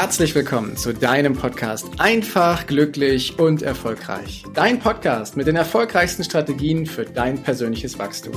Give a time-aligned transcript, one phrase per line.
[0.00, 4.44] herzlich willkommen zu deinem Podcast Einfach, glücklich und erfolgreich.
[4.54, 8.32] Dein Podcast mit den erfolgreichsten Strategien für dein persönliches Wachstum.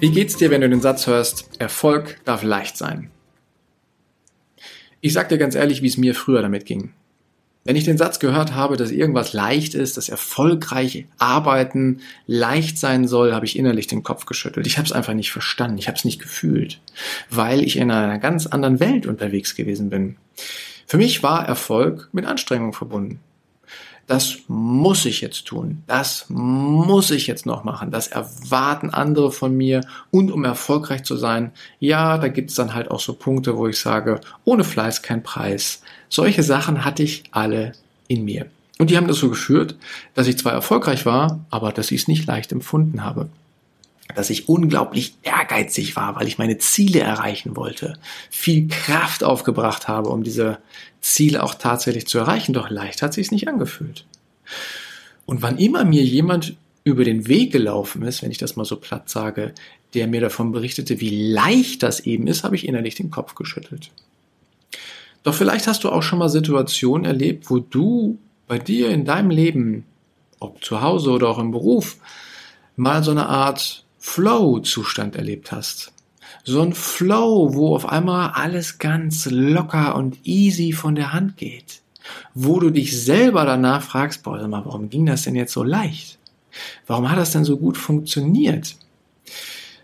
[0.00, 3.10] Wie geht's dir, wenn du den Satz hörst, Erfolg darf leicht sein?
[5.02, 6.94] Ich sag dir ganz ehrlich, wie es mir früher damit ging.
[7.64, 13.06] Wenn ich den Satz gehört habe, dass irgendwas leicht ist, dass erfolgreich arbeiten leicht sein
[13.06, 14.66] soll, habe ich innerlich den Kopf geschüttelt.
[14.66, 16.80] Ich habe es einfach nicht verstanden, ich habe es nicht gefühlt,
[17.30, 20.16] weil ich in einer ganz anderen Welt unterwegs gewesen bin.
[20.86, 23.20] Für mich war Erfolg mit Anstrengung verbunden
[24.06, 29.56] das muss ich jetzt tun, das muss ich jetzt noch machen, das erwarten andere von
[29.56, 33.56] mir und um erfolgreich zu sein, ja, da gibt es dann halt auch so Punkte,
[33.56, 35.82] wo ich sage, ohne Fleiß kein Preis.
[36.08, 37.72] Solche Sachen hatte ich alle
[38.08, 38.46] in mir.
[38.78, 39.76] Und die haben dazu geführt,
[40.14, 43.28] dass ich zwar erfolgreich war, aber dass ich es nicht leicht empfunden habe
[44.14, 47.94] dass ich unglaublich ehrgeizig war, weil ich meine Ziele erreichen wollte,
[48.30, 50.58] viel Kraft aufgebracht habe, um diese
[51.00, 54.06] Ziele auch tatsächlich zu erreichen, doch leicht hat sich nicht angefühlt.
[55.26, 58.76] Und wann immer mir jemand über den Weg gelaufen ist, wenn ich das mal so
[58.76, 59.54] platt sage,
[59.94, 63.90] der mir davon berichtete, wie leicht das eben ist, habe ich innerlich den Kopf geschüttelt.
[65.22, 68.18] Doch vielleicht hast du auch schon mal Situationen erlebt, wo du
[68.48, 69.84] bei dir in deinem Leben,
[70.40, 71.98] ob zu Hause oder auch im Beruf,
[72.76, 75.92] mal so eine Art Flow-Zustand erlebt hast.
[76.42, 81.80] So ein Flow, wo auf einmal alles ganz locker und easy von der Hand geht.
[82.34, 86.18] Wo du dich selber danach fragst, boah, warum ging das denn jetzt so leicht?
[86.86, 88.74] Warum hat das denn so gut funktioniert?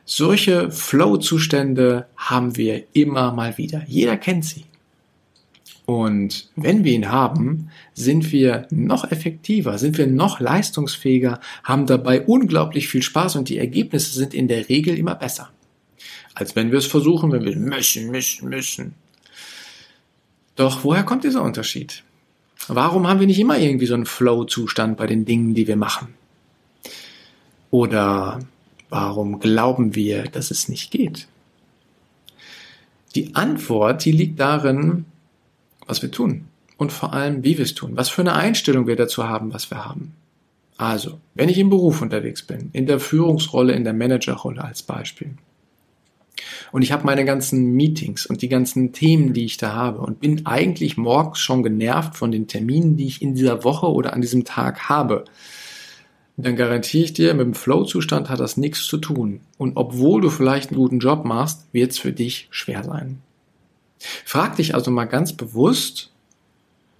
[0.04, 3.84] Solche Flow-Zustände haben wir immer mal wieder.
[3.86, 4.64] Jeder kennt sie.
[5.88, 12.20] Und wenn wir ihn haben, sind wir noch effektiver, sind wir noch leistungsfähiger, haben dabei
[12.26, 15.48] unglaublich viel Spaß und die Ergebnisse sind in der Regel immer besser.
[16.34, 18.96] Als wenn wir es versuchen, wenn wir müssen, müssen, müssen.
[20.56, 22.04] Doch woher kommt dieser Unterschied?
[22.66, 26.08] Warum haben wir nicht immer irgendwie so einen Flow-Zustand bei den Dingen, die wir machen?
[27.70, 28.40] Oder
[28.90, 31.28] warum glauben wir, dass es nicht geht?
[33.14, 35.06] Die Antwort, die liegt darin,
[35.88, 36.44] was wir tun
[36.76, 39.70] und vor allem, wie wir es tun, was für eine Einstellung wir dazu haben, was
[39.70, 40.14] wir haben.
[40.76, 45.34] Also, wenn ich im Beruf unterwegs bin, in der Führungsrolle, in der Managerrolle als Beispiel,
[46.70, 50.20] und ich habe meine ganzen Meetings und die ganzen Themen, die ich da habe und
[50.20, 54.20] bin eigentlich morgens schon genervt von den Terminen, die ich in dieser Woche oder an
[54.20, 55.24] diesem Tag habe,
[56.36, 59.40] dann garantiere ich dir, mit dem Flow-Zustand hat das nichts zu tun.
[59.56, 63.18] Und obwohl du vielleicht einen guten Job machst, wird es für dich schwer sein.
[63.98, 66.10] Frag dich also mal ganz bewusst,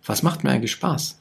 [0.04, 1.18] was macht mir eigentlich Spaß?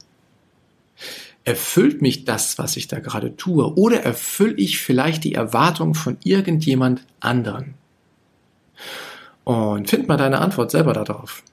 [1.43, 3.75] Erfüllt mich das, was ich da gerade tue?
[3.77, 7.75] Oder erfülle ich vielleicht die Erwartung von irgendjemand anderen?
[9.43, 11.43] Und find mal deine Antwort selber darauf.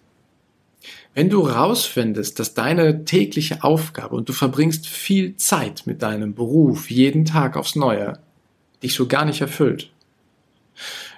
[1.14, 6.90] Wenn du rausfindest, dass deine tägliche Aufgabe und du verbringst viel Zeit mit deinem Beruf
[6.90, 8.18] jeden Tag aufs Neue,
[8.82, 9.92] dich so gar nicht erfüllt,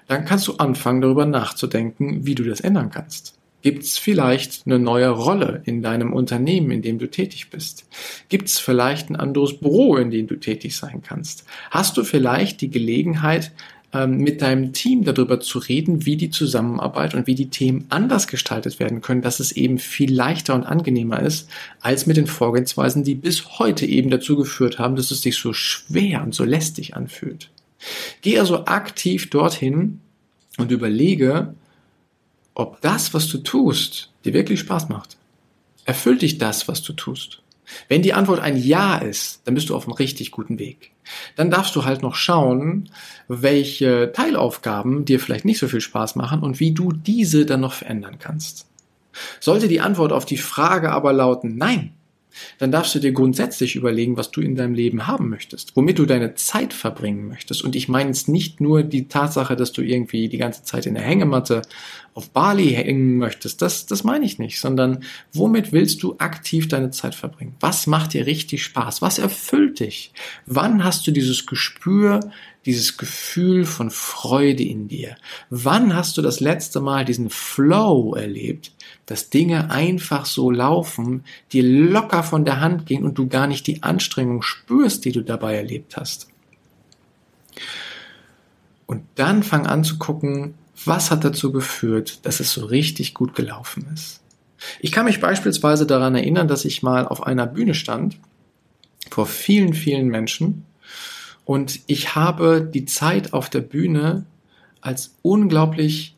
[0.07, 3.35] dann kannst du anfangen, darüber nachzudenken, wie du das ändern kannst.
[3.63, 7.85] Gibt es vielleicht eine neue Rolle in deinem Unternehmen, in dem du tätig bist?
[8.29, 11.45] Gibt es vielleicht ein anderes Büro, in dem du tätig sein kannst?
[11.71, 13.51] Hast du vielleicht die Gelegenheit,
[13.93, 18.27] ähm, mit deinem Team darüber zu reden, wie die Zusammenarbeit und wie die Themen anders
[18.27, 21.49] gestaltet werden können, dass es eben viel leichter und angenehmer ist,
[21.81, 25.53] als mit den Vorgehensweisen, die bis heute eben dazu geführt haben, dass es sich so
[25.53, 27.51] schwer und so lästig anfühlt.
[28.23, 30.01] Geh also aktiv dorthin
[30.59, 31.55] und überlege,
[32.55, 35.17] ob das, was du tust, dir wirklich Spaß macht.
[35.85, 37.43] Erfüllt dich das, was du tust?
[37.89, 40.93] Wenn die Antwort ein Ja ist, dann bist du auf einem richtig guten Weg.
[41.35, 42.91] Dann darfst du halt noch schauen,
[43.29, 47.73] welche Teilaufgaben dir vielleicht nicht so viel Spaß machen und wie du diese dann noch
[47.73, 48.67] verändern kannst.
[49.41, 51.95] Sollte die Antwort auf die Frage aber lauten Nein,
[52.59, 56.07] dann darfst du dir grundsätzlich überlegen, was du in deinem Leben haben möchtest, womit du
[56.07, 57.65] deine Zeit verbringen möchtest.
[57.65, 60.95] Und ich meine jetzt nicht nur die Tatsache, dass du irgendwie die ganze Zeit in
[60.95, 61.63] der Hängematte
[62.15, 65.05] auf Bali hängen möchtest, das, das meine ich nicht, sondern
[65.35, 67.55] womit willst du aktiv deine Zeit verbringen?
[67.61, 69.03] Was macht dir richtig Spaß?
[69.03, 70.13] Was erfüllt dich?
[70.47, 72.21] Wann hast du dieses Gespür,
[72.67, 75.17] dieses Gefühl von Freude in dir?
[75.49, 78.73] Wann hast du das letzte Mal diesen Flow erlebt,
[79.07, 83.67] dass Dinge einfach so laufen, dir locker von der Hand gehen und du gar nicht
[83.67, 86.29] die Anstrengung spürst, die du dabei erlebt hast?
[88.87, 90.55] Und dann fang an zu gucken,
[90.85, 94.21] was hat dazu geführt, dass es so richtig gut gelaufen ist.
[94.81, 98.19] Ich kann mich beispielsweise daran erinnern, dass ich mal auf einer Bühne stand,
[99.11, 100.65] vor vielen, vielen Menschen
[101.47, 104.27] Und ich habe die Zeit auf der Bühne
[104.83, 106.17] als unglaublich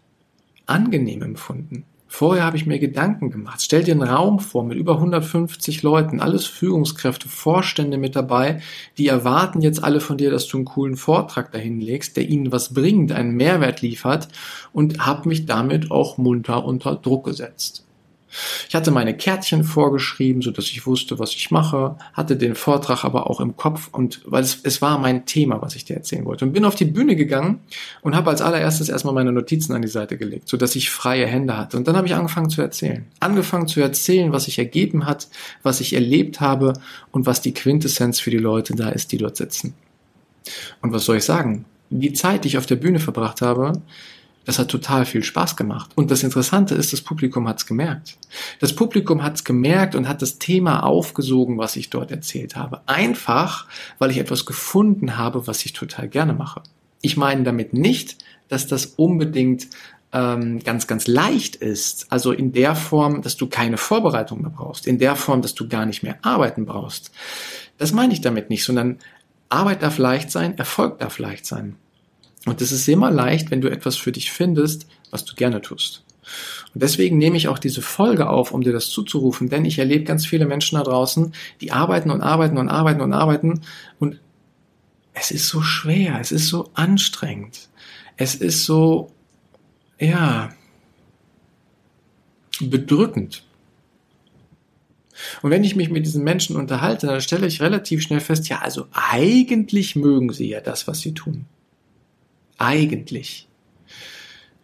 [0.67, 1.85] angenehm empfunden.
[2.11, 3.61] Vorher habe ich mir Gedanken gemacht.
[3.63, 8.63] Stell dir einen Raum vor mit über 150 Leuten, alles Führungskräfte, Vorstände mit dabei,
[8.97, 12.51] die erwarten jetzt alle von dir, dass du einen coolen Vortrag dahin legst, der ihnen
[12.51, 14.29] was bringt, einen Mehrwert liefert
[14.73, 17.85] und habe mich damit auch munter unter Druck gesetzt.
[18.69, 23.05] Ich hatte meine Kärtchen vorgeschrieben, so dass ich wusste, was ich mache, hatte den Vortrag
[23.05, 26.25] aber auch im Kopf und weil es, es war mein Thema, was ich dir erzählen
[26.25, 27.61] wollte und bin auf die Bühne gegangen
[28.03, 31.27] und habe als allererstes erstmal meine Notizen an die Seite gelegt, so dass ich freie
[31.27, 33.07] Hände hatte und dann habe ich angefangen zu erzählen.
[33.21, 35.29] Angefangen zu erzählen, was sich ergeben hat,
[35.63, 36.75] was ich erlebt habe
[37.11, 39.75] und was die Quintessenz für die Leute da ist, die dort sitzen.
[40.83, 41.65] Und was soll ich sagen?
[41.91, 43.73] Die Zeit, die ich auf der Bühne verbracht habe,
[44.49, 45.91] das hat total viel Spaß gemacht.
[45.95, 48.17] Und das Interessante ist, das Publikum hat es gemerkt.
[48.61, 52.81] Das Publikum hat es gemerkt und hat das Thema aufgesogen, was ich dort erzählt habe.
[52.87, 53.67] Einfach,
[53.99, 56.63] weil ich etwas gefunden habe, was ich total gerne mache.
[57.03, 59.69] Ich meine damit nicht, dass das unbedingt
[60.15, 62.11] ähm, ganz, ganz leicht ist.
[62.11, 64.87] Also in der Form, dass du keine Vorbereitung mehr brauchst.
[64.87, 67.11] In der Form, dass du gar nicht mehr arbeiten brauchst.
[67.77, 68.97] Das meine ich damit nicht, sondern
[69.51, 71.77] Arbeit darf leicht sein, Erfolg darf leicht sein.
[72.49, 76.05] Und es ist immer leicht, wenn du etwas für dich findest, was du gerne tust.
[76.75, 80.05] Und deswegen nehme ich auch diese Folge auf, um dir das zuzurufen, denn ich erlebe
[80.05, 83.63] ganz viele Menschen da draußen, die arbeiten und arbeiten und arbeiten und arbeiten
[83.99, 84.21] und
[85.15, 87.69] es ist so schwer, es ist so anstrengend,
[88.17, 89.11] es ist so,
[89.99, 90.51] ja,
[92.61, 93.45] bedrückend.
[95.43, 98.59] Und wenn ich mich mit diesen Menschen unterhalte, dann stelle ich relativ schnell fest, ja,
[98.61, 101.47] also eigentlich mögen sie ja das, was sie tun.
[102.59, 103.49] Eigentlich.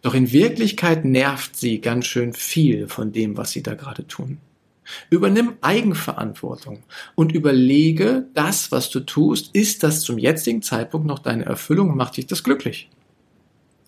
[0.01, 4.37] Doch in Wirklichkeit nervt sie ganz schön viel von dem, was sie da gerade tun.
[5.09, 6.83] Übernimm Eigenverantwortung
[7.15, 11.97] und überlege, das, was du tust, ist das zum jetzigen Zeitpunkt noch deine Erfüllung und
[11.97, 12.89] macht dich das glücklich?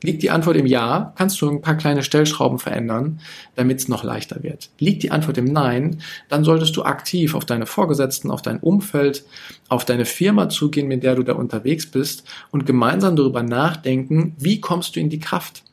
[0.03, 3.19] Liegt die Antwort im Ja, kannst du ein paar kleine Stellschrauben verändern,
[3.55, 4.69] damit es noch leichter wird.
[4.77, 9.25] Liegt die Antwort im Nein, dann solltest du aktiv auf deine Vorgesetzten, auf dein Umfeld,
[9.69, 14.61] auf deine Firma zugehen, mit der du da unterwegs bist und gemeinsam darüber nachdenken, wie
[14.61, 15.63] kommst du in die Kraft?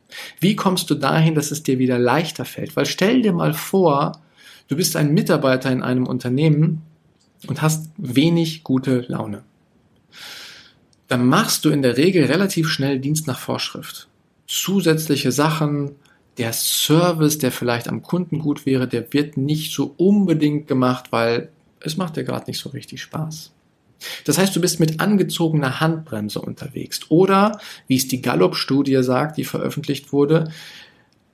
[0.41, 2.77] Wie kommst du dahin, dass es dir wieder leichter fällt?
[2.77, 4.13] Weil stell dir mal vor,
[4.69, 6.81] du bist ein Mitarbeiter in einem Unternehmen
[7.47, 9.43] und hast wenig gute Laune.
[11.09, 14.09] Dann machst du in der Regel relativ schnell Dienst nach Vorschrift
[14.47, 15.93] zusätzliche Sachen,
[16.39, 21.51] der Service, der vielleicht am Kunden gut wäre, der wird nicht so unbedingt gemacht, weil
[21.81, 23.53] es macht dir gerade nicht so richtig Spaß.
[24.25, 27.01] Das heißt, du bist mit angezogener Handbremse unterwegs.
[27.09, 30.51] Oder, wie es die Gallup-Studie sagt, die veröffentlicht wurde,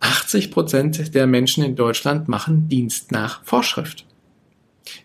[0.00, 4.06] 80 Prozent der Menschen in Deutschland machen Dienst nach Vorschrift.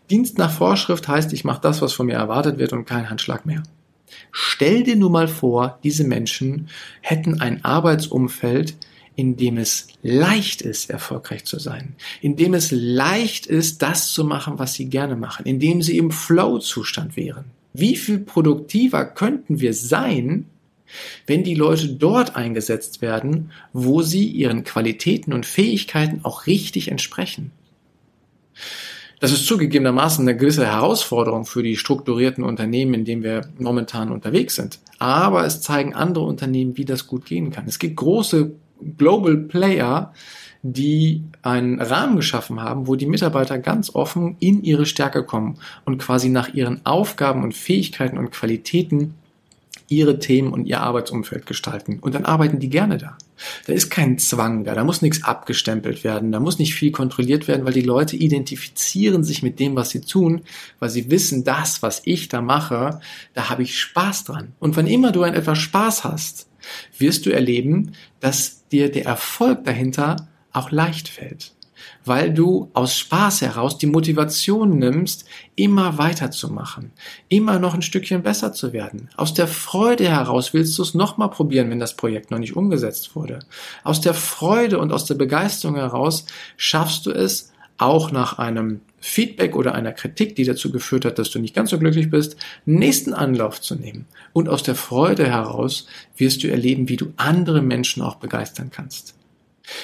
[0.09, 3.45] Dienst nach Vorschrift heißt, ich mache das, was von mir erwartet wird und kein Handschlag
[3.45, 3.63] mehr.
[4.31, 6.69] Stell dir nur mal vor, diese Menschen
[7.01, 8.75] hätten ein Arbeitsumfeld,
[9.15, 14.25] in dem es leicht ist, erfolgreich zu sein, in dem es leicht ist, das zu
[14.25, 17.45] machen, was sie gerne machen, in dem sie im Flow-Zustand wären.
[17.73, 20.47] Wie viel produktiver könnten wir sein,
[21.25, 27.51] wenn die Leute dort eingesetzt werden, wo sie ihren Qualitäten und Fähigkeiten auch richtig entsprechen?
[29.19, 34.55] Das ist zugegebenermaßen eine gewisse Herausforderung für die strukturierten Unternehmen, in denen wir momentan unterwegs
[34.55, 34.79] sind.
[34.99, 37.65] Aber es zeigen andere Unternehmen, wie das gut gehen kann.
[37.67, 38.51] Es gibt große
[38.97, 40.13] Global Player,
[40.63, 45.99] die einen Rahmen geschaffen haben, wo die Mitarbeiter ganz offen in ihre Stärke kommen und
[45.99, 49.13] quasi nach ihren Aufgaben und Fähigkeiten und Qualitäten
[49.87, 51.99] ihre Themen und ihr Arbeitsumfeld gestalten.
[51.99, 53.17] Und dann arbeiten die gerne da.
[53.67, 57.47] Da ist kein Zwang da, da muss nichts abgestempelt werden, da muss nicht viel kontrolliert
[57.47, 60.41] werden, weil die Leute identifizieren sich mit dem, was sie tun,
[60.79, 63.01] weil sie wissen, das, was ich da mache,
[63.33, 64.53] da habe ich Spaß dran.
[64.59, 66.47] Und wann immer du ein etwas Spaß hast,
[66.97, 71.55] wirst du erleben, dass dir der Erfolg dahinter auch leicht fällt
[72.03, 76.91] weil du aus Spaß heraus die Motivation nimmst, immer weiterzumachen,
[77.29, 79.09] immer noch ein Stückchen besser zu werden.
[79.17, 83.15] Aus der Freude heraus willst du es nochmal probieren, wenn das Projekt noch nicht umgesetzt
[83.15, 83.39] wurde.
[83.83, 86.25] Aus der Freude und aus der Begeisterung heraus
[86.57, 91.29] schaffst du es, auch nach einem Feedback oder einer Kritik, die dazu geführt hat, dass
[91.29, 94.05] du nicht ganz so glücklich bist, nächsten Anlauf zu nehmen.
[94.33, 99.15] Und aus der Freude heraus wirst du erleben, wie du andere Menschen auch begeistern kannst.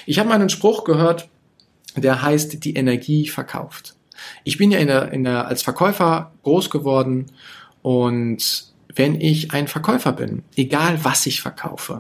[0.06, 1.28] Ich habe mal einen Spruch gehört,
[1.96, 3.96] der heißt die Energie verkauft.
[4.44, 7.28] Ich bin ja in der, in der, als Verkäufer groß geworden
[7.82, 12.00] und wenn ich ein Verkäufer bin, egal was ich verkaufe,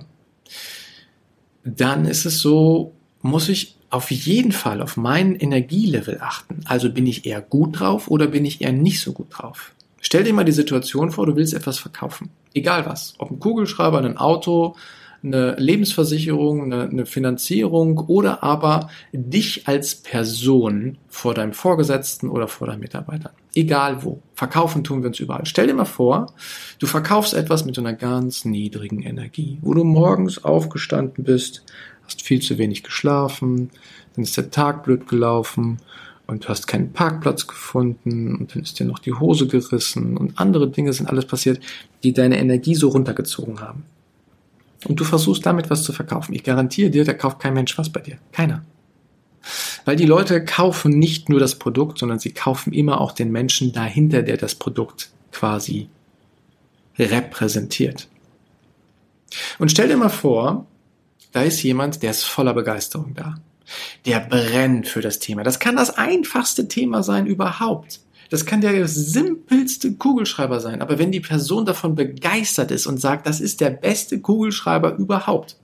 [1.64, 6.62] dann ist es so, muss ich auf jeden Fall auf meinen Energielevel achten.
[6.66, 9.74] Also bin ich eher gut drauf oder bin ich eher nicht so gut drauf?
[10.00, 12.30] Stell dir mal die Situation vor, du willst etwas verkaufen.
[12.54, 13.14] Egal was.
[13.20, 14.76] Ob ein Kugelschreiber, ein Auto,
[15.24, 22.68] eine Lebensversicherung, eine, eine Finanzierung oder aber dich als Person vor deinem Vorgesetzten oder vor
[22.68, 23.32] deinem Mitarbeiter.
[23.54, 24.22] Egal wo.
[24.34, 25.46] Verkaufen tun wir uns überall.
[25.46, 26.34] Stell dir mal vor,
[26.80, 31.64] du verkaufst etwas mit so einer ganz niedrigen Energie, wo du morgens aufgestanden bist,
[32.06, 33.70] hast viel zu wenig geschlafen,
[34.16, 35.78] dann ist der Tag blöd gelaufen
[36.28, 40.40] und du hast keinen Parkplatz gefunden und dann ist dir noch die Hose gerissen und
[40.40, 41.60] andere Dinge sind alles passiert,
[42.04, 43.84] die deine Energie so runtergezogen haben.
[44.88, 46.34] Und du versuchst damit was zu verkaufen.
[46.34, 48.18] Ich garantiere dir, da kauft kein Mensch was bei dir.
[48.32, 48.64] Keiner.
[49.86, 53.74] Weil die Leute kaufen nicht nur das Produkt, sondern sie kaufen immer auch den Menschen
[53.74, 55.90] dahinter, der das Produkt quasi
[56.98, 58.08] repräsentiert.
[59.60, 60.68] Und stell dir mal vor,
[61.32, 63.36] da ist jemand, der ist voller Begeisterung da.
[64.06, 65.44] Der brennt für das Thema.
[65.44, 68.02] Das kann das einfachste Thema sein überhaupt.
[68.32, 70.82] Das kann der simpelste Kugelschreiber sein.
[70.82, 75.58] Aber wenn die Person davon begeistert ist und sagt, das ist der beste Kugelschreiber überhaupt,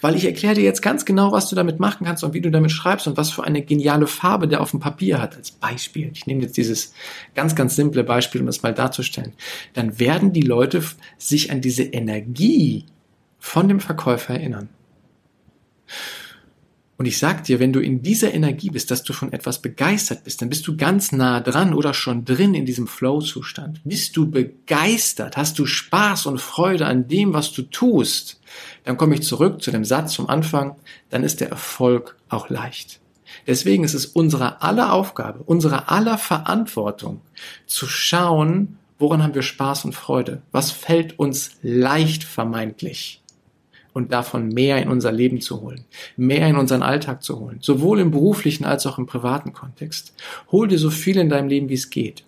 [0.00, 2.52] weil ich erkläre dir jetzt ganz genau, was du damit machen kannst und wie du
[2.52, 6.12] damit schreibst und was für eine geniale Farbe der auf dem Papier hat, als Beispiel.
[6.14, 6.94] Ich nehme jetzt dieses
[7.34, 9.32] ganz, ganz simple Beispiel, um das mal darzustellen.
[9.72, 10.84] Dann werden die Leute
[11.18, 12.84] sich an diese Energie
[13.40, 14.68] von dem Verkäufer erinnern.
[16.98, 20.24] Und ich sag dir, wenn du in dieser Energie bist, dass du von etwas begeistert
[20.24, 23.82] bist, dann bist du ganz nah dran oder schon drin in diesem Flow-Zustand.
[23.84, 28.40] Bist du begeistert, hast du Spaß und Freude an dem, was du tust,
[28.84, 30.76] dann komme ich zurück zu dem Satz vom Anfang,
[31.10, 33.00] dann ist der Erfolg auch leicht.
[33.46, 37.20] Deswegen ist es unsere aller Aufgabe, unsere aller Verantwortung,
[37.66, 40.40] zu schauen, woran haben wir Spaß und Freude?
[40.52, 43.20] Was fällt uns leicht vermeintlich?
[43.96, 45.86] Und davon mehr in unser Leben zu holen,
[46.18, 50.12] mehr in unseren Alltag zu holen, sowohl im beruflichen als auch im privaten Kontext.
[50.52, 52.22] Hol dir so viel in deinem Leben, wie es geht.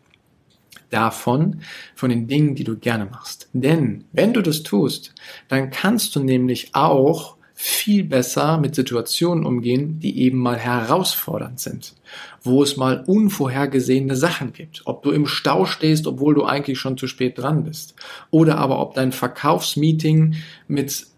[0.89, 1.61] Davon,
[1.95, 3.51] von den Dingen, die du gerne machst.
[3.53, 5.15] Denn wenn du das tust,
[5.49, 11.97] dann kannst du nämlich auch viel besser mit Situationen umgehen, die eben mal herausfordernd sind,
[12.41, 16.97] wo es mal unvorhergesehene Sachen gibt, ob du im Stau stehst, obwohl du eigentlich schon
[16.97, 17.97] zu spät dran bist,
[18.31, 20.37] oder aber ob dein Verkaufsmeeting
[20.69, 21.09] mit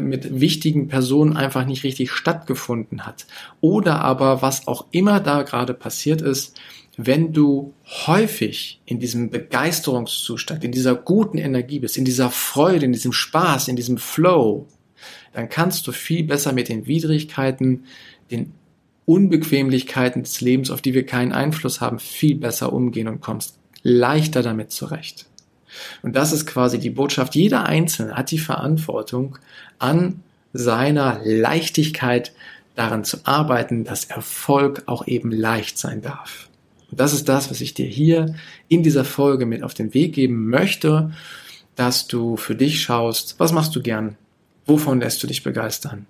[0.00, 3.26] mit wichtigen Personen einfach nicht richtig stattgefunden hat,
[3.60, 6.58] oder aber was auch immer da gerade passiert ist,
[6.96, 7.72] wenn du
[8.06, 13.68] häufig in diesem Begeisterungszustand, in dieser guten Energie bist, in dieser Freude, in diesem Spaß,
[13.68, 14.66] in diesem Flow,
[15.32, 17.84] dann kannst du viel besser mit den Widrigkeiten,
[18.30, 18.52] den
[19.06, 24.42] Unbequemlichkeiten des Lebens, auf die wir keinen Einfluss haben, viel besser umgehen und kommst leichter
[24.42, 25.29] damit zurecht.
[26.02, 27.34] Und das ist quasi die Botschaft.
[27.34, 29.38] Jeder Einzelne hat die Verantwortung,
[29.78, 30.22] an
[30.52, 32.32] seiner Leichtigkeit
[32.74, 36.48] daran zu arbeiten, dass Erfolg auch eben leicht sein darf.
[36.90, 38.34] Und das ist das, was ich dir hier
[38.68, 41.12] in dieser Folge mit auf den Weg geben möchte,
[41.76, 44.16] dass du für dich schaust, was machst du gern,
[44.70, 46.06] Wovon lässt du dich begeistern?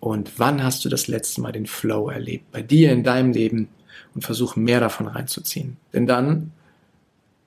[0.00, 2.52] Und wann hast du das letzte Mal den Flow erlebt?
[2.52, 3.68] Bei dir in deinem Leben
[4.14, 5.78] und versuch mehr davon reinzuziehen.
[5.94, 6.52] Denn dann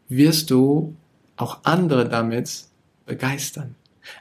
[0.08, 0.96] wirst du
[1.40, 2.66] auch andere damit
[3.06, 3.76] begeistern.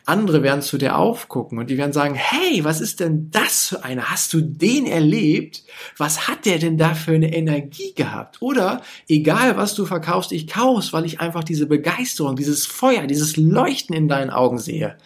[0.04, 3.84] Andere werden zu dir aufgucken und die werden sagen, hey, was ist denn das für
[3.84, 4.10] einer?
[4.10, 5.62] Hast du den erlebt?
[5.96, 8.42] Was hat der denn da für eine Energie gehabt?
[8.42, 13.36] Oder egal, was du verkaufst, ich kauf's, weil ich einfach diese Begeisterung, dieses Feuer, dieses
[13.38, 14.96] Leuchten in deinen Augen sehe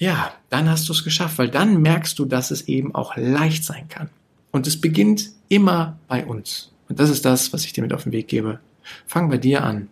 [0.00, 3.64] ja, dann hast du es geschafft, weil dann merkst du, dass es eben auch leicht
[3.64, 4.08] sein kann.
[4.50, 6.72] Und es beginnt immer bei uns.
[6.88, 8.60] Und das ist das, was ich dir mit auf den Weg gebe.
[9.06, 9.88] Fang bei dir an.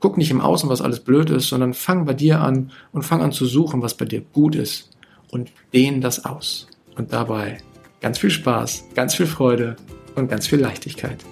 [0.00, 3.22] Guck nicht im Außen, was alles blöd ist, sondern fang bei dir an und fang
[3.22, 4.90] an zu suchen, was bei dir gut ist.
[5.30, 6.68] Und dehn das aus.
[6.96, 7.58] Und dabei
[8.00, 9.76] ganz viel Spaß, ganz viel Freude
[10.14, 11.24] und ganz viel Leichtigkeit.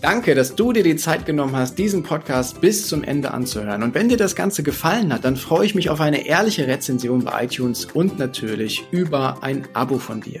[0.00, 3.82] Danke, dass du dir die Zeit genommen hast, diesen Podcast bis zum Ende anzuhören.
[3.82, 7.24] Und wenn dir das Ganze gefallen hat, dann freue ich mich auf eine ehrliche Rezension
[7.24, 10.40] bei iTunes und natürlich über ein Abo von dir.